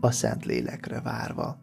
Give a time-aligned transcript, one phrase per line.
[0.00, 1.58] a Szent Lélekre várva.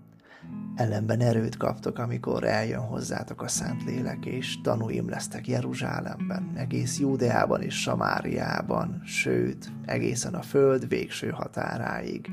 [0.76, 7.62] Ellenben erőt kaptok, amikor eljön hozzátok a Szent Lélek, és tanúim lesztek Jeruzsálemben, egész Júdeában
[7.62, 12.32] és Samáriában, sőt, egészen a föld végső határáig.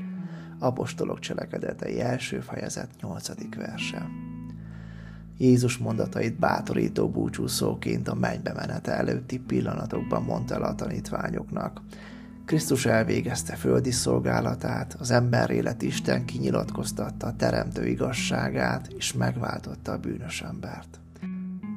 [0.59, 3.55] Apostolok cselekedetei első fejezet 8.
[3.55, 4.07] verse.
[5.37, 11.81] Jézus mondatait bátorító búcsúszóként a mennybe menete előtti pillanatokban mondta el a tanítványoknak.
[12.45, 19.97] Krisztus elvégezte földi szolgálatát, az ember élet Isten kinyilatkoztatta a teremtő igazságát, és megváltotta a
[19.97, 20.99] bűnös embert.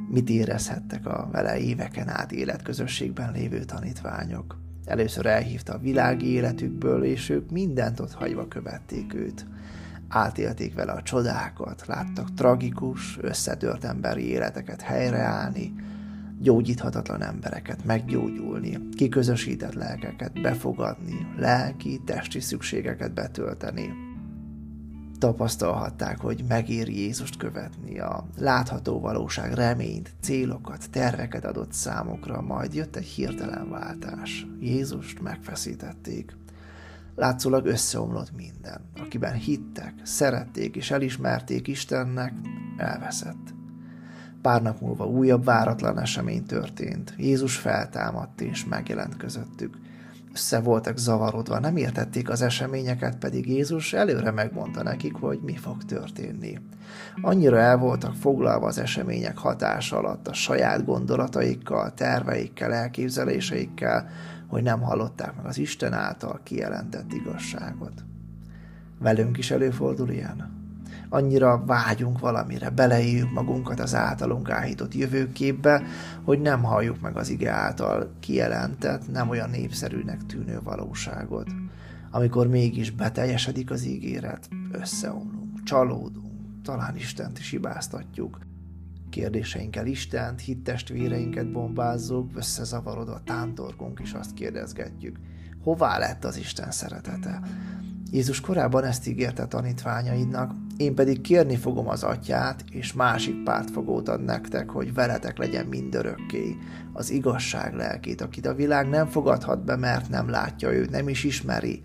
[0.09, 4.59] Mit érezhettek a vele éveken át életközösségben lévő tanítványok?
[4.85, 9.47] Először elhívta a világi életükből, és ők mindent ott hagyva követték őt.
[10.09, 15.75] Átélték vele a csodákat, láttak tragikus, összetört emberi életeket helyreállni,
[16.41, 23.93] gyógyíthatatlan embereket meggyógyulni, kiközösített lelkeket befogadni, lelki, testi szükségeket betölteni.
[25.19, 32.97] Tapasztalhatták, hogy megéri Jézust követni, a látható valóság reményt, célokat, terveket adott számokra, majd jött
[32.97, 34.47] egy hirtelen váltás.
[34.61, 36.37] Jézust megfeszítették.
[37.15, 38.81] Látszólag összeomlott minden.
[39.01, 42.33] Akiben hittek, szerették és elismerték Istennek,
[42.77, 43.55] elveszett.
[44.45, 47.15] Pár nap múlva újabb váratlan esemény történt.
[47.17, 49.77] Jézus feltámadt és megjelent közöttük.
[50.33, 55.85] Össze voltak zavarodva, nem értették az eseményeket, pedig Jézus előre megmondta nekik, hogy mi fog
[55.85, 56.59] történni.
[57.21, 64.09] Annyira el voltak foglalva az események hatása alatt a saját gondolataikkal, terveikkel, elképzeléseikkel,
[64.47, 68.05] hogy nem hallották meg az Isten által kijelentett igazságot.
[68.99, 70.64] Velünk is előfordul ilyen?
[71.15, 75.83] Annyira vágyunk valamire, beleéljük magunkat az általunk áhított jövőképbe,
[76.25, 81.47] hogy nem halljuk meg az ige által kijelentett, nem olyan népszerűnek tűnő valóságot.
[82.11, 88.39] Amikor mégis beteljesedik az ígéret, összeomlunk, csalódunk, talán Istent is hibáztatjuk.
[89.11, 95.19] Kérdéseinkkel Istent, hittestvéreinket bombázzuk, összezavarodva tántorgunk és azt kérdezgetjük,
[95.63, 97.41] hová lett az Isten szeretete?
[98.15, 104.25] Jézus korábban ezt ígérte tanítványaidnak, én pedig kérni fogom az atyát, és másik pártfogót ad
[104.25, 106.57] nektek, hogy veletek legyen mindörökké,
[106.93, 111.25] az igazság lelkét, akit a világ nem fogadhat be, mert nem látja őt, nem is
[111.25, 111.81] ismeri.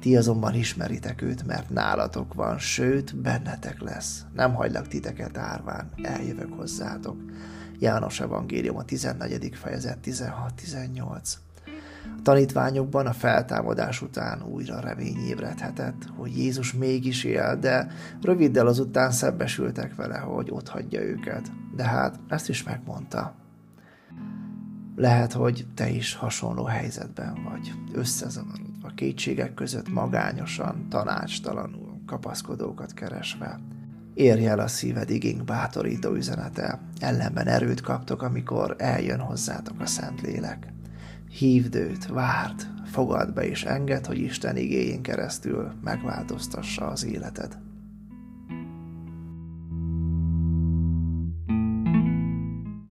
[0.00, 4.24] Ti azonban ismeritek őt, mert nálatok van, sőt, bennetek lesz.
[4.34, 7.16] Nem hagylak titeket árván, eljövök hozzátok.
[7.78, 9.50] János Evangélium a 14.
[9.54, 11.47] fejezet 16-18.
[12.16, 17.90] A tanítványokban a feltámadás után újra remény ébredhetett, hogy Jézus mégis él, de
[18.22, 21.52] röviddel azután szembesültek vele, hogy ott hagyja őket.
[21.76, 23.34] De hát ezt is megmondta.
[24.96, 33.60] Lehet, hogy te is hasonló helyzetben vagy, összezavarodva, kétségek között magányosan, tanácstalanul, kapaszkodókat keresve.
[34.14, 40.72] Érj el a szíved igénk bátorító üzenete, ellenben erőt kaptok, amikor eljön hozzátok a Szentlélek.
[41.30, 47.67] Hívd őt, várd, fogad be és enged, hogy Isten igényén keresztül megváltoztassa az életed.